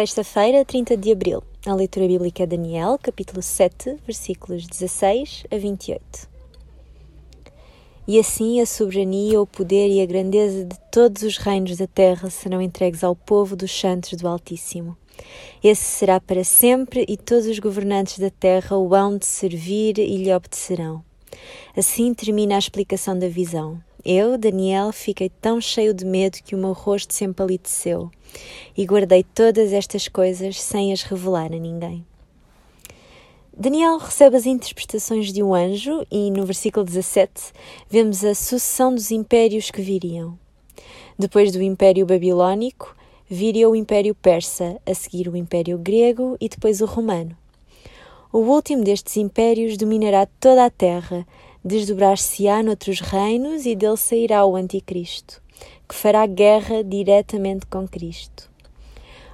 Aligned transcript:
Sexta-feira, 0.00 0.64
30 0.64 0.96
de 0.96 1.12
abril. 1.12 1.42
A 1.66 1.74
leitura 1.74 2.08
bíblica 2.08 2.44
é 2.44 2.46
Daniel, 2.46 2.98
capítulo 3.02 3.42
7, 3.42 3.98
versículos 4.06 4.66
16 4.66 5.44
a 5.50 5.58
28. 5.58 6.26
E 8.08 8.18
assim 8.18 8.62
a 8.62 8.64
soberania, 8.64 9.42
o 9.42 9.46
poder 9.46 9.90
e 9.90 10.00
a 10.00 10.06
grandeza 10.06 10.64
de 10.64 10.80
todos 10.90 11.22
os 11.22 11.36
reinos 11.36 11.76
da 11.76 11.86
terra 11.86 12.30
serão 12.30 12.62
entregues 12.62 13.04
ao 13.04 13.14
povo 13.14 13.54
dos 13.54 13.78
santos 13.78 14.18
do 14.18 14.26
Altíssimo. 14.26 14.96
Esse 15.62 15.84
será 15.84 16.18
para 16.18 16.44
sempre, 16.44 17.04
e 17.06 17.18
todos 17.18 17.46
os 17.46 17.58
governantes 17.58 18.18
da 18.18 18.30
terra 18.30 18.78
o 18.78 18.94
hão 18.94 19.18
de 19.18 19.26
servir 19.26 19.98
e 19.98 20.16
lhe 20.16 20.32
obedecerão. 20.32 21.04
Assim 21.76 22.14
termina 22.14 22.56
a 22.56 22.58
explicação 22.58 23.18
da 23.18 23.28
visão. 23.28 23.78
Eu, 24.04 24.38
Daniel, 24.38 24.92
fiquei 24.92 25.28
tão 25.28 25.60
cheio 25.60 25.92
de 25.92 26.04
medo 26.04 26.38
que 26.44 26.54
o 26.54 26.58
meu 26.58 26.72
rosto 26.72 27.12
se 27.12 27.24
empaliteceu, 27.24 28.10
e 28.76 28.86
guardei 28.86 29.22
todas 29.22 29.72
estas 29.72 30.08
coisas 30.08 30.60
sem 30.60 30.92
as 30.92 31.02
revelar 31.02 31.52
a 31.52 31.58
ninguém. 31.58 32.04
Daniel 33.56 33.98
recebe 33.98 34.36
as 34.36 34.46
interpretações 34.46 35.32
de 35.32 35.42
um 35.42 35.54
anjo 35.54 36.06
e 36.10 36.30
no 36.30 36.46
versículo 36.46 36.84
17 36.84 37.52
vemos 37.90 38.24
a 38.24 38.34
sucessão 38.34 38.94
dos 38.94 39.10
impérios 39.10 39.70
que 39.70 39.82
viriam. 39.82 40.38
Depois 41.18 41.52
do 41.52 41.60
Império 41.60 42.06
Babilônico, 42.06 42.96
viria 43.28 43.68
o 43.68 43.76
Império 43.76 44.14
Persa, 44.14 44.80
a 44.86 44.94
seguir 44.94 45.28
o 45.28 45.36
Império 45.36 45.76
Grego 45.76 46.38
e 46.40 46.48
depois 46.48 46.80
o 46.80 46.86
Romano. 46.86 47.36
O 48.32 48.38
último 48.38 48.82
destes 48.82 49.16
impérios 49.16 49.76
dominará 49.76 50.24
toda 50.24 50.64
a 50.64 50.70
terra, 50.70 51.26
desdobrar-se-á 51.64 52.62
noutros 52.62 53.00
reinos 53.00 53.66
e 53.66 53.74
dele 53.74 53.96
sairá 53.96 54.44
o 54.44 54.56
Anticristo, 54.56 55.42
que 55.88 55.94
fará 55.94 56.26
guerra 56.26 56.82
diretamente 56.82 57.66
com 57.66 57.86
Cristo. 57.86 58.50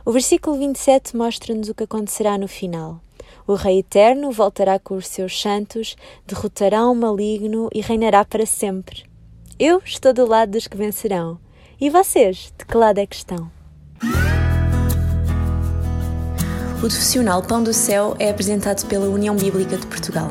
O 0.04 0.12
versículo 0.12 0.56
27 0.58 1.16
mostra-nos 1.16 1.68
o 1.68 1.74
que 1.74 1.84
acontecerá 1.84 2.38
no 2.38 2.46
final. 2.46 3.00
O 3.46 3.54
Rei 3.54 3.80
Eterno 3.80 4.30
voltará 4.30 4.78
com 4.78 4.94
os 4.94 5.06
seus 5.06 5.40
santos, 5.40 5.96
derrotará 6.26 6.86
o 6.86 6.94
maligno 6.94 7.68
e 7.74 7.80
reinará 7.80 8.24
para 8.24 8.46
sempre. 8.46 9.04
Eu 9.58 9.80
estou 9.84 10.12
do 10.12 10.26
lado 10.26 10.52
dos 10.52 10.66
que 10.66 10.76
vencerão. 10.76 11.38
E 11.80 11.90
vocês, 11.90 12.52
de 12.58 12.64
que 12.64 12.76
lado 12.76 12.98
é 12.98 13.06
que 13.06 13.16
estão? 13.16 13.50
O 16.76 16.80
profissional 16.80 17.42
Pão 17.42 17.62
do 17.62 17.72
Céu 17.72 18.14
é 18.18 18.30
apresentado 18.30 18.86
pela 18.86 19.08
União 19.08 19.34
Bíblica 19.34 19.76
de 19.76 19.86
Portugal. 19.86 20.30